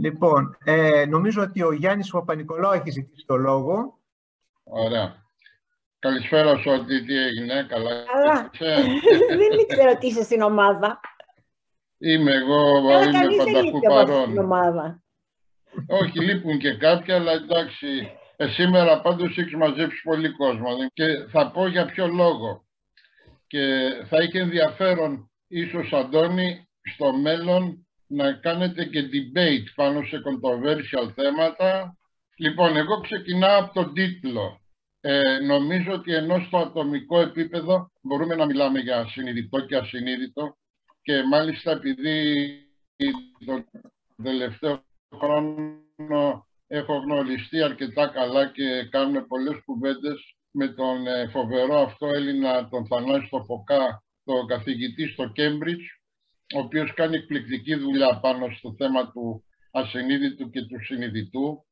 Λοιπόν, 0.00 0.56
ε, 0.64 1.04
νομίζω 1.08 1.42
ότι 1.42 1.62
ο 1.62 1.72
Γιάννης 1.72 2.10
Παπα-Νικολάου 2.10 2.72
έχει 2.72 2.90
ζητήσει 2.90 3.24
το 3.26 3.36
λόγο. 3.36 3.98
Ωραία. 4.64 5.24
Καλησπέρα 5.98 6.56
σου, 6.56 6.70
ότι 6.70 7.04
τι 7.04 7.16
έγινε, 7.16 7.66
καλά. 7.68 8.04
Καλά. 8.04 8.50
δεν 9.38 9.58
ήξερα 9.60 9.90
ότι 9.90 10.06
είσαι 10.06 10.22
στην 10.22 10.40
ομάδα. 10.40 11.00
Είμαι 11.98 12.34
εγώ, 12.34 12.72
Καλά, 12.88 13.02
είμαι 13.02 13.12
κανείς 13.12 13.36
δεν 13.36 13.46
πανταχού 13.46 13.64
λείπει 13.64 13.86
από 13.86 13.94
αυτή 13.94 14.12
την 14.12 14.34
παρόν. 14.34 14.38
ομάδα. 14.38 15.02
Όχι, 15.86 16.20
λείπουν 16.20 16.58
και 16.58 16.76
κάποια, 16.76 17.14
αλλά 17.14 17.32
εντάξει. 17.32 18.10
Ε, 18.36 18.48
σήμερα 18.48 19.00
πάντως 19.00 19.38
έχεις 19.38 19.54
μαζέψει 19.54 20.02
πολύ 20.02 20.30
κόσμο 20.30 20.68
και 20.92 21.04
θα 21.30 21.50
πω 21.50 21.66
για 21.66 21.86
ποιο 21.86 22.06
λόγο. 22.06 22.64
Και 23.46 23.88
θα 24.08 24.22
είχε 24.22 24.38
ενδιαφέρον 24.40 25.30
ίσως 25.46 25.92
Αντώνη 25.92 26.68
στο 26.94 27.12
μέλλον 27.12 27.86
να 28.10 28.32
κάνετε 28.32 28.84
και 28.84 29.08
debate 29.12 29.72
πάνω 29.74 30.02
σε 30.02 30.16
controversial 30.26 31.12
θέματα. 31.14 31.96
Λοιπόν, 32.36 32.76
εγώ 32.76 33.00
ξεκινάω 33.00 33.58
από 33.58 33.74
τον 33.74 33.94
τίτλο. 33.94 34.60
Ε, 35.00 35.38
νομίζω 35.46 35.92
ότι 35.92 36.14
ενώ 36.14 36.44
στο 36.46 36.58
ατομικό 36.58 37.20
επίπεδο 37.20 37.90
μπορούμε 38.02 38.34
να 38.34 38.46
μιλάμε 38.46 38.78
για 38.78 39.06
συνειδητό 39.08 39.60
και 39.60 39.76
ασυνείδητο 39.76 40.56
και 41.02 41.22
μάλιστα 41.22 41.70
επειδή 41.70 42.48
τον 43.46 43.64
τελευταίο 44.22 44.84
χρόνο 45.16 46.46
έχω 46.66 46.96
γνωριστεί 46.96 47.62
αρκετά 47.62 48.06
καλά 48.06 48.46
και 48.46 48.88
κάνουμε 48.90 49.22
πολλές 49.22 49.56
κουβέντες 49.64 50.34
με 50.50 50.68
τον 50.68 51.06
ε, 51.06 51.28
φοβερό 51.28 51.78
αυτό 51.80 52.06
Έλληνα, 52.06 52.68
τον 52.68 52.86
Θανάσιο 52.86 53.44
Φωκά, 53.44 54.02
τον 54.24 54.46
καθηγητή 54.46 55.06
στο 55.06 55.28
Κέμπριτζ, 55.28 55.82
ο 56.54 56.58
οποίος 56.58 56.94
κάνει 56.94 57.16
εκπληκτική 57.16 57.74
δουλειά 57.74 58.20
πάνω 58.20 58.50
στο 58.50 58.74
θέμα 58.78 59.12
του 59.12 59.44
ασυνείδητου 59.70 60.50
και 60.50 60.62
του 60.62 60.84
συνειδητού 60.84 61.64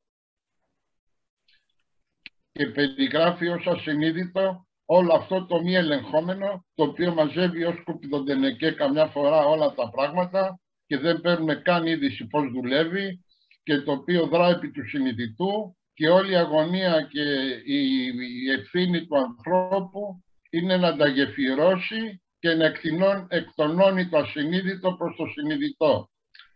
και 2.51 2.67
περιγράφει 2.67 3.47
ως 3.47 3.67
ασυνείδητο 3.67 4.67
όλο 4.85 5.13
αυτό 5.13 5.45
το 5.45 5.61
μη 5.61 5.75
ελεγχόμενο, 5.75 6.65
το 6.75 6.83
οποίο 6.83 7.13
μαζεύει 7.13 7.63
ως 7.63 7.83
κουπιδοντενεκέ 7.83 8.71
καμιά 8.71 9.05
φορά 9.07 9.45
όλα 9.45 9.73
τα 9.73 9.89
πράγματα 9.89 10.59
και 10.85 10.97
δεν 10.97 11.21
παίρνουμε 11.21 11.55
καν 11.55 11.85
είδηση 11.85 12.27
πώς 12.27 12.51
δουλεύει 12.51 13.23
και 13.63 13.81
το 13.81 13.91
οποίο 13.91 14.27
δρά 14.27 14.47
επί 14.49 14.71
του 14.71 14.87
συνειδητού 14.87 15.77
και 15.93 16.09
όλη 16.09 16.31
η 16.31 16.35
αγωνία 16.35 17.01
και 17.01 17.21
η, 17.65 18.05
η 18.45 18.51
ευθύνη 18.51 19.05
του 19.05 19.17
ανθρώπου 19.17 20.23
είναι 20.49 20.77
να 20.77 20.95
τα 20.95 21.07
γεφυρώσει 21.07 22.21
και 22.39 22.53
να 22.53 22.65
εκτινών, 22.65 23.27
εκτονώνει 23.29 24.09
το 24.09 24.17
ασυνείδητο 24.17 24.93
προς 24.93 25.15
το 25.15 25.25
συνειδητό. 25.25 26.09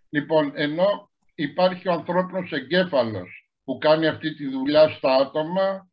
Λοιπόν, 0.09 0.51
ενώ 0.55 1.09
υπάρχει 1.35 1.87
ο 1.87 1.91
ανθρώπινος 1.91 2.51
εγκέφαλος 2.51 3.51
που 3.63 3.77
κάνει 3.77 4.07
αυτή 4.07 4.35
τη 4.35 4.47
δουλειά 4.47 4.89
στα 4.89 5.15
άτομα, 5.15 5.87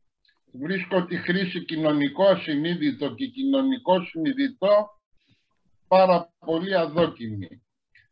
βρίσκω 0.53 1.05
τη 1.05 1.17
χρήση 1.17 1.65
κοινωνικό 1.65 2.25
ασυνείδητο 2.25 3.13
και 3.15 3.25
κοινωνικό 3.25 4.05
συνειδητό 4.05 4.87
πάρα 5.87 6.33
πολύ 6.45 6.75
αδόκιμη. 6.75 7.63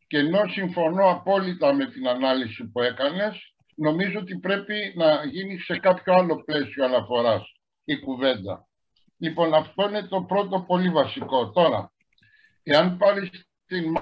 Και 0.07 0.17
ενώ 0.17 0.47
συμφωνώ 0.47 1.09
απόλυτα 1.09 1.73
με 1.73 1.85
την 1.85 2.07
ανάλυση 2.07 2.63
που 2.71 2.81
έκανες, 2.81 3.53
νομίζω 3.75 4.19
ότι 4.19 4.39
πρέπει 4.39 4.93
να 4.95 5.25
γίνει 5.25 5.57
σε 5.57 5.77
κάποιο 5.77 6.13
άλλο 6.13 6.43
πλαίσιο 6.43 6.85
αναφοράς 6.85 7.43
η 7.83 7.99
κουβέντα. 7.99 8.68
Λοιπόν, 9.21 9.53
αυτό 9.53 9.89
είναι 9.89 10.03
το 10.03 10.21
πρώτο 10.21 10.61
πολύ 10.67 10.89
βασικό. 10.89 11.51
Τώρα, 11.51 11.91
εάν 12.63 12.97
πάρεις 12.97 13.29
την 13.65 13.93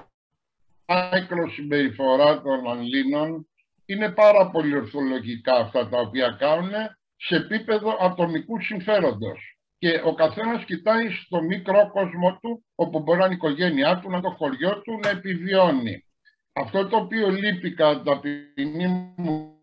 μάικρο 0.86 1.50
συμπεριφορά 1.50 2.42
των 2.42 2.70
Αγγλίνων, 2.70 3.48
είναι 3.86 4.10
πάρα 4.10 4.50
πολύ 4.50 4.76
ορθολογικά 4.76 5.54
αυτά 5.54 5.88
τα 5.88 6.00
οποία 6.00 6.36
κάνουν 6.38 6.72
σε 7.16 7.36
επίπεδο 7.36 7.96
ατομικού 8.00 8.60
συμφέροντος. 8.60 9.58
Και 9.78 10.00
ο 10.04 10.14
καθένας 10.14 10.64
κοιτάει 10.64 11.10
στο 11.10 11.42
μικρό 11.42 11.90
κόσμο 11.90 12.38
του, 12.40 12.64
όπου 12.74 13.00
μπορεί 13.00 13.18
να 13.18 13.24
είναι 13.24 13.34
η 13.34 13.36
οικογένειά 13.36 14.00
του, 14.00 14.10
να 14.10 14.20
το 14.20 14.30
χωριό 14.30 14.80
του, 14.82 14.98
να 15.02 15.08
επιβιώνει. 15.08 16.04
Αυτό 16.52 16.86
το 16.86 16.96
οποίο 16.96 17.28
λείπει 17.28 17.74
κατά 17.74 18.02
ταπεινή 18.02 19.14
μου 19.16 19.58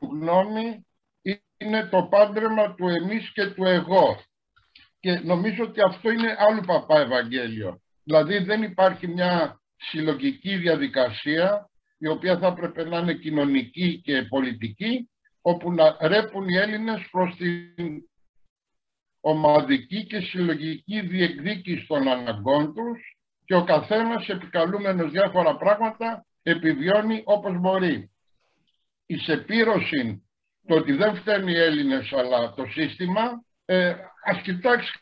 γνώμη 0.00 0.86
είναι 1.56 1.84
το 1.84 2.02
πάντρεμα 2.02 2.74
του 2.74 2.88
εμείς 2.88 3.32
και 3.32 3.46
του 3.46 3.64
εγώ. 3.64 4.18
Και 5.04 5.20
νομίζω 5.24 5.64
ότι 5.64 5.80
αυτό 5.80 6.10
είναι 6.10 6.36
άλλο 6.38 6.60
παπά 6.66 7.00
Ευαγγέλιο. 7.00 7.80
Δηλαδή 8.04 8.38
δεν 8.38 8.62
υπάρχει 8.62 9.06
μια 9.06 9.60
συλλογική 9.76 10.56
διαδικασία 10.56 11.70
η 11.98 12.08
οποία 12.08 12.38
θα 12.38 12.46
έπρεπε 12.46 12.84
να 12.84 12.98
είναι 12.98 13.14
κοινωνική 13.14 14.00
και 14.04 14.22
πολιτική 14.22 15.10
όπου 15.42 15.72
να 15.72 15.96
ρέπουν 16.00 16.48
οι 16.48 16.56
Έλληνες 16.56 17.08
προς 17.10 17.36
την 17.36 18.02
ομαδική 19.20 20.06
και 20.06 20.20
συλλογική 20.20 21.00
διεκδίκηση 21.00 21.86
των 21.86 22.08
αναγκών 22.08 22.74
τους 22.74 23.18
και 23.44 23.54
ο 23.54 23.64
καθένας 23.64 24.28
επικαλούμενος 24.28 25.10
διάφορα 25.10 25.56
πράγματα 25.56 26.26
επιβιώνει 26.42 27.22
όπως 27.24 27.60
μπορεί. 27.60 28.10
Η 29.06 29.16
σεπήρωση 29.16 30.28
το 30.66 30.74
ότι 30.74 30.92
δεν 30.92 31.16
φταίνει 31.16 31.52
οι 31.52 31.60
Έλληνες 31.60 32.12
αλλά 32.12 32.54
το 32.54 32.64
σύστημα 32.66 33.44
ε, 33.64 33.94
ας 34.24 34.40
κοιτάξει 34.42 34.92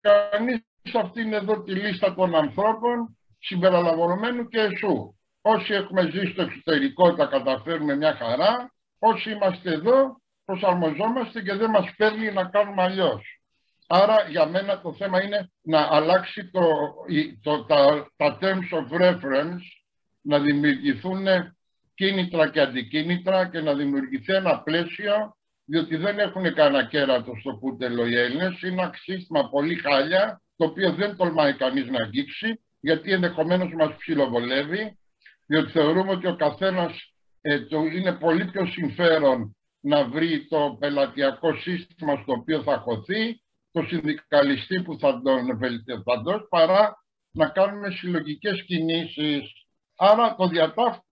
κανείς 0.00 0.60
αυτήν 0.94 1.32
εδώ 1.32 1.62
τη 1.62 1.74
λίστα 1.74 2.14
των 2.14 2.34
ανθρώπων 2.34 3.16
συμπεριλαμβανομένου 3.38 4.48
και 4.48 4.60
εσού. 4.60 5.18
Όσοι 5.40 5.72
έχουμε 5.72 6.10
ζήσει 6.10 6.32
στο 6.32 6.42
εξωτερικό 6.42 7.14
τα 7.14 7.26
καταφέρουμε 7.26 7.96
μια 7.96 8.14
χαρά, 8.14 8.72
όσοι 8.98 9.30
είμαστε 9.30 9.72
εδώ 9.72 10.20
προσαρμοζόμαστε 10.44 11.42
και 11.42 11.54
δεν 11.54 11.70
μας 11.70 11.94
παίρνει 11.96 12.32
να 12.32 12.44
κάνουμε 12.44 12.82
αλλιώς. 12.82 13.40
Άρα 13.86 14.28
για 14.28 14.46
μένα 14.46 14.80
το 14.80 14.94
θέμα 14.94 15.22
είναι 15.22 15.50
να 15.62 15.88
αλλάξει 15.90 16.50
το, 16.50 16.62
το, 17.42 17.64
τα, 17.64 18.10
τα 18.16 18.38
terms 18.40 18.70
of 18.78 19.00
reference, 19.00 19.62
να 20.20 20.38
δημιουργηθούν 20.38 21.26
κίνητρα 21.94 22.50
και 22.50 22.60
αντικίνητρα 22.60 23.48
και 23.48 23.60
να 23.60 23.74
δημιουργηθεί 23.74 24.34
ένα 24.34 24.62
πλαίσιο 24.62 25.35
διότι 25.66 25.96
δεν 25.96 26.18
έχουν 26.18 26.54
κανένα 26.54 26.84
κέρατο 26.84 27.32
στο 27.40 27.56
κούτελο 27.56 28.06
οι 28.06 28.16
Έλληνες. 28.16 28.60
Είναι 28.62 28.82
ένα 28.82 28.90
σύστημα 28.94 29.48
πολύ 29.48 29.74
χάλια, 29.74 30.42
το 30.56 30.64
οποίο 30.64 30.92
δεν 30.92 31.16
τολμάει 31.16 31.54
κανείς 31.56 31.88
να 31.88 32.02
αγγίξει, 32.02 32.60
γιατί 32.80 33.12
ενδεχομένως 33.12 33.72
μας 33.74 33.96
ψιλοβολεύει, 33.96 34.98
διότι 35.46 35.70
θεωρούμε 35.70 36.10
ότι 36.10 36.26
ο 36.26 36.36
καθένας 36.36 37.14
ε, 37.40 37.60
το 37.60 37.78
είναι 37.78 38.12
πολύ 38.12 38.44
πιο 38.44 38.66
συμφέρον 38.66 39.56
να 39.80 40.08
βρει 40.08 40.46
το 40.48 40.76
πελατειακό 40.80 41.56
σύστημα 41.56 42.16
στο 42.22 42.32
οποίο 42.32 42.62
θα 42.62 42.78
χωθεί, 42.78 43.42
το 43.70 43.82
συνδικαλιστή 43.82 44.82
που 44.82 44.98
θα 44.98 45.20
τον 45.22 45.58
βελτιωθαντός, 45.58 46.46
παρά 46.48 47.04
να 47.30 47.48
κάνουμε 47.48 47.90
συλλογικές 47.90 48.64
κινήσεις. 48.66 49.52
Άρα 49.96 50.34
το 50.34 50.48
διατάφτα 50.48 51.02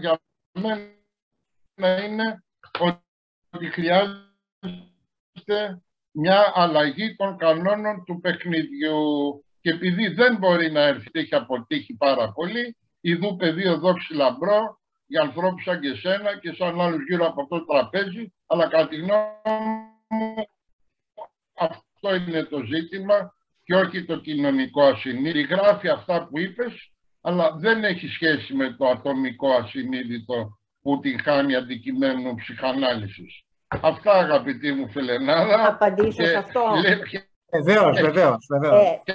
για 0.00 0.20
μένα 0.52 2.04
είναι 2.04 2.44
ότι 2.78 3.09
χρειάζεται 3.72 4.22
μια 6.10 6.52
αλλαγή 6.54 7.16
των 7.16 7.36
κανόνων 7.36 8.04
του 8.04 8.20
παιχνιδιού. 8.20 9.44
Και 9.60 9.70
επειδή 9.70 10.08
δεν 10.08 10.36
μπορεί 10.36 10.70
να 10.70 10.80
έρθει, 10.80 11.08
έχει 11.12 11.34
αποτύχει 11.34 11.94
πάρα 11.94 12.32
πολύ, 12.32 12.76
ειδού 13.00 13.36
πεδίο 13.36 13.78
δόξη 13.78 14.14
λαμπρό 14.14 14.80
για 15.06 15.20
ανθρώπους 15.20 15.62
σαν 15.62 15.80
και 15.80 15.94
σένα 15.94 16.38
και 16.38 16.52
σαν 16.52 16.80
άλλους 16.80 17.04
γύρω 17.08 17.26
από 17.26 17.42
αυτό 17.42 17.58
το 17.58 17.64
τραπέζι, 17.64 18.32
αλλά 18.46 18.68
κατά 18.68 18.88
τη 18.88 18.96
γνώμη 18.96 19.20
μου 20.08 20.34
αυτό 21.54 22.14
είναι 22.14 22.42
το 22.42 22.62
ζήτημα 22.64 23.34
και 23.64 23.74
όχι 23.74 24.04
το 24.04 24.16
κοινωνικό 24.20 24.82
ασυνείδητο. 24.82 25.54
Γράφει 25.54 25.88
αυτά 25.88 26.26
που 26.26 26.38
είπες, 26.38 26.92
αλλά 27.20 27.56
δεν 27.56 27.84
έχει 27.84 28.08
σχέση 28.08 28.54
με 28.54 28.70
το 28.72 28.86
ατομικό 28.86 29.52
ασυνείδητο 29.52 30.59
που 30.82 31.00
την 31.00 31.20
χάνει 31.20 31.54
αντικειμένου 31.54 32.34
ψυχανάλυσης. 32.34 33.44
Αυτά 33.68 34.12
αγαπητή 34.12 34.72
μου 34.72 34.88
Φελενάδα. 34.90 35.56
Θα 35.62 35.68
απαντήσω 35.68 36.24
σε 36.24 36.36
αυτό. 36.36 36.62
Βεβαίως, 37.52 38.00
βεβαίως. 38.00 38.46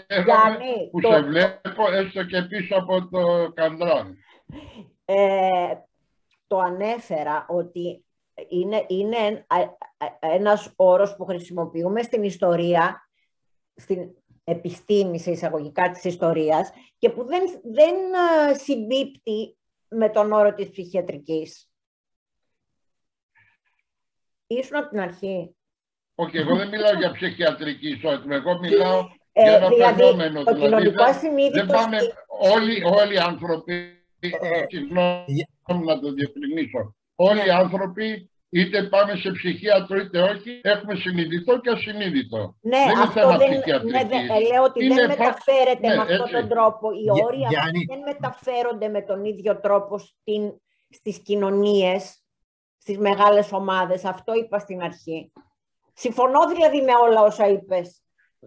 Ε, 0.08 0.22
Γιάννη, 0.22 0.90
που 0.92 1.02
σε 1.02 1.22
βλέπω 1.22 1.92
έστω 1.92 2.24
και 2.24 2.42
πίσω 2.42 2.76
από 2.76 3.08
το 3.10 3.52
καντράν. 3.54 4.18
Ε, 5.06 5.76
το 6.48 6.60
ανέφερα 6.60 7.46
ότι 7.50 8.06
είναι, 8.50 8.86
είναι 8.88 9.46
ένας 10.20 10.74
όρος 10.76 11.16
που 11.16 11.26
χρησιμοποιούμε 11.26 12.02
στην 12.02 12.24
ιστορία, 12.24 13.10
στην 13.76 14.10
επιστήμη 14.44 15.20
σε 15.20 15.32
εισαγωγικά 15.32 15.90
της 15.90 16.04
ιστορίας 16.04 16.72
και 16.98 17.10
που 17.10 17.26
δεν, 17.26 17.42
δεν 17.64 17.96
συμπίπτει 18.58 19.58
με 19.98 20.10
τον 20.10 20.32
όρο 20.32 20.54
της 20.54 20.70
ψυχιατρικής. 20.70 21.70
Ήσουν 24.48 24.78
από 24.78 24.90
την 24.90 25.00
αρχή. 25.00 25.56
Όχι, 26.16 26.38
εγώ 26.38 26.56
δεν 26.56 26.68
μιλάω 26.68 26.94
για 26.94 27.12
ψυχιατρική 27.12 27.88
ισότητα. 27.90 28.36
Εγώ 28.36 28.60
μιλάω 28.60 29.00
ε, 29.32 29.44
για 29.44 29.56
ένα 29.56 29.68
δηλαδή, 29.68 30.02
φαινόμενο. 30.02 30.44
Το 30.44 30.54
δηλαδή, 30.54 30.62
κοινωνικό 30.62 31.04
δεν, 31.04 31.14
ασυνείδητο... 31.14 31.66
δεν 31.66 31.68
πάμε 31.68 31.98
όλοι, 32.28 32.84
όλοι 32.84 33.14
οι 33.14 33.18
άνθρωποι, 33.18 33.74
ε, 34.20 34.30
συγγνώμη 34.68 35.46
να 35.86 36.00
το 36.00 36.14
διευκρινίσω, 36.14 36.96
Όλοι 37.16 37.46
οι 37.48 37.50
άνθρωποι, 37.50 38.30
είτε 38.60 38.84
πάμε 38.84 39.16
σε 39.16 39.32
ψυχίατρο 39.32 39.98
είτε 39.98 40.20
όχι, 40.22 40.60
έχουμε 40.64 40.96
συνειδητό 40.96 41.60
και 41.60 41.70
ασυνείδητο. 41.70 42.56
Ναι, 42.62 42.78
δεν 42.78 43.00
αυτό 43.00 43.02
είναι 43.02 43.12
θέμα 43.22 43.38
δεν, 43.38 43.50
ψυχιατρικής. 43.50 43.94
ναι, 44.04 44.08
δεν- 44.08 44.42
λέω 44.52 44.64
ότι 44.64 44.86
Είναι 44.86 44.96
δεν 44.96 45.10
φα- 45.10 45.18
μεταφέρεται 45.18 45.88
ναι, 45.88 45.96
με 45.96 46.02
αυτόν 46.02 46.20
έτσι. 46.20 46.32
τον 46.34 46.48
τρόπο. 46.50 46.92
Οι 46.92 47.00
Γε- 47.00 47.24
όροι 47.26 47.42
αυτοί 47.44 47.54
Γιάννη. 47.54 47.86
δεν 47.90 48.00
μεταφέρονται 48.00 48.88
με 48.88 49.02
τον 49.02 49.26
ίδιο 49.26 49.60
τρόπο 49.60 49.98
στην, 49.98 50.54
στις 50.90 51.20
κοινωνίες, 51.22 52.20
στις 52.78 52.98
μεγάλες 52.98 53.52
ομάδες. 53.52 54.06
Αυτό 54.06 54.34
είπα 54.34 54.60
στην 54.60 54.82
αρχή. 54.82 55.32
Συμφωνώ 55.94 56.48
δηλαδή 56.54 56.82
με 56.82 56.92
όλα 57.04 57.22
όσα 57.22 57.48
είπες. 57.48 58.00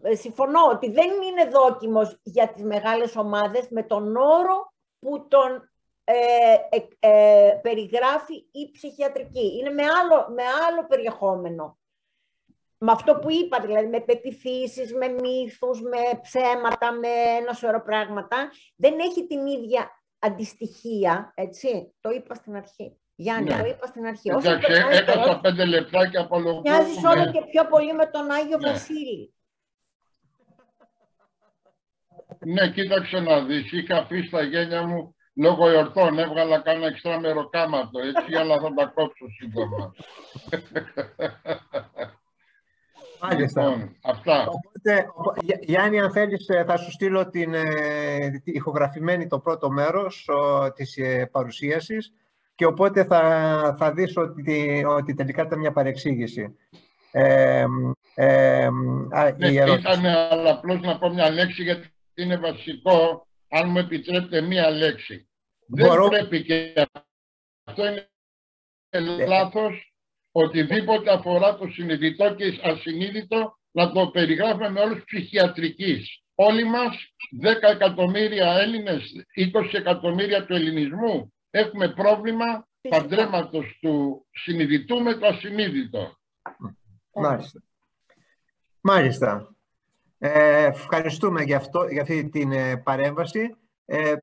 Ε, 0.02 0.14
Συμφωνώ 0.14 0.60
ότι 0.72 0.90
δεν 0.90 1.08
είναι 1.10 1.50
δόκιμος 1.50 2.18
για 2.22 2.48
τις 2.48 2.62
μεγάλες 2.62 3.16
ομάδες 3.16 3.66
με 3.70 3.82
τον 3.82 4.16
όρο 4.16 4.72
που 4.98 5.26
τον 5.28 5.70
ε, 6.10 6.76
ε, 6.76 7.08
ε, 7.10 7.58
περιγράφει 7.62 8.34
η 8.34 8.70
ψυχιατρική. 8.72 9.58
Είναι 9.58 9.70
με 9.70 9.82
άλλο, 9.82 10.34
με 10.34 10.42
άλλο 10.68 10.86
περιεχόμενο. 10.86 11.78
Με 12.78 12.92
αυτό 12.92 13.14
που 13.14 13.30
είπα, 13.30 13.60
δηλαδή 13.60 13.86
με 13.86 14.00
πεπιθήσεις, 14.00 14.94
με 14.94 15.08
μύθους, 15.08 15.82
με 15.82 16.20
ψέματα, 16.22 16.92
με 16.92 17.08
ένα 17.40 17.52
σωρό 17.52 17.82
πράγματα, 17.82 18.50
δεν 18.76 18.98
έχει 18.98 19.26
την 19.26 19.46
ίδια 19.46 19.90
αντιστοιχεία, 20.18 21.32
έτσι. 21.34 21.94
Το 22.00 22.10
είπα 22.10 22.34
στην 22.34 22.56
αρχή. 22.56 22.96
Γιάννη, 23.14 23.50
Ναι. 23.50 23.60
το 23.62 23.66
είπα 23.66 23.86
στην 23.86 24.06
αρχή. 24.06 24.32
Όσο 24.32 24.50
Εντάξει, 24.50 24.66
περνάει 24.66 24.94
ο 24.94 24.96
έχασα 24.96 25.12
καιρός, 25.12 25.40
πέντε 25.40 25.64
λεπτάκια 25.64 26.20
από 26.20 26.38
Μοιάζεις 26.64 27.04
όλο 27.04 27.32
και 27.32 27.40
πιο 27.50 27.66
πολύ 27.66 27.92
με 27.94 28.06
τον 28.06 28.30
Άγιο 28.30 28.58
Ναι. 28.58 28.70
Βασίλη. 28.70 29.34
Ναι, 32.38 32.70
κοίταξε 32.70 33.20
να 33.20 33.44
δεις, 33.44 33.72
είχα 33.72 33.96
αφήσει 33.96 34.30
τα 34.30 34.42
γένια 34.42 34.86
μου 34.86 35.16
λόγω 35.38 35.68
εορτών, 35.68 36.18
έβγαλα 36.18 36.58
κάνα 36.60 36.86
εξτρά 36.86 37.20
μεροκάματο, 37.20 37.98
έτσι, 37.98 38.34
αλλά 38.36 38.60
θα 38.60 38.74
τα 38.74 38.92
κόψω 38.94 39.26
σύντομα. 39.38 39.92
Μάλιστα. 43.22 43.62
Λοιπόν, 43.62 43.96
αυτά. 44.02 44.40
Οπότε, 44.40 45.10
οπο- 45.14 45.32
Γιά- 45.42 45.58
Γιάννη, 45.62 46.00
αν 46.00 46.12
θέλεις, 46.12 46.48
ε, 46.48 46.64
θα 46.64 46.76
σου 46.76 46.90
στείλω 46.90 47.28
την 47.28 47.54
ε, 47.54 48.30
τη- 48.44 48.50
ηχογραφημένη 48.52 49.26
το 49.26 49.38
πρώτο 49.38 49.70
μέρος 49.70 50.28
ο, 50.28 50.72
της 50.72 50.96
ε, 50.96 51.28
παρουσίασης 51.32 52.12
και 52.54 52.66
οπότε 52.66 53.04
θα, 53.04 53.74
θα 53.78 53.92
δεις 53.92 54.16
ότι, 54.16 54.84
ότι 54.88 55.14
τελικά 55.14 55.42
ήταν 55.42 55.58
μια 55.58 55.72
παρεξήγηση. 55.72 56.56
Ε, 57.10 57.64
ε, 58.14 58.64
α, 59.10 59.32
Ναι, 59.36 59.48
η 59.48 59.58
ερώτηση. 59.58 59.80
ήταν 59.80 60.06
αλλά 60.06 60.50
απλώς 60.50 60.80
να 60.80 60.98
πω 60.98 61.08
μια 61.08 61.30
λέξη 61.30 61.62
γιατί 61.62 61.88
είναι 62.14 62.36
βασικό, 62.36 63.26
αν 63.50 63.68
μου 63.70 63.78
επιτρέπετε 63.78 64.40
μία 64.40 64.70
λέξη. 64.70 65.27
Μπορώ. 65.68 66.08
Δεν 66.08 66.28
πρέπει 66.28 66.44
και 66.44 66.86
αυτό 67.64 67.86
είναι 67.86 68.08
λάθος 69.26 69.92
οτιδήποτε 70.32 71.12
αφορά 71.12 71.56
το 71.56 71.68
συνειδητό 71.68 72.34
και 72.34 72.60
ασυνείδητο 72.62 73.58
να 73.70 73.92
το 73.92 74.08
περιγράφουμε 74.10 74.70
με 74.70 74.80
όλους 74.80 75.04
ψυχιατρικής. 75.04 76.22
Όλοι 76.34 76.64
μας, 76.64 77.14
10 77.42 77.70
εκατομμύρια 77.70 78.52
Έλληνες, 78.52 79.12
20 79.34 79.74
εκατομμύρια 79.78 80.44
του 80.44 80.54
ελληνισμού, 80.54 81.34
έχουμε 81.50 81.88
πρόβλημα 81.88 82.68
Φυσικά. 82.80 83.00
παντρέματος 83.00 83.78
του 83.80 84.26
συνειδητού 84.30 85.02
με 85.02 85.14
το 85.14 85.26
ασυνείδητο. 85.26 86.16
Μάλιστα. 87.14 87.62
Μάλιστα. 88.80 89.54
Ε, 90.18 90.64
ευχαριστούμε 90.64 91.42
για, 91.42 91.56
αυτό, 91.56 91.86
για 91.86 92.02
αυτή 92.02 92.28
την 92.28 92.52
ε, 92.52 92.76
παρέμβαση. 92.76 93.56
Ε, 93.84 94.16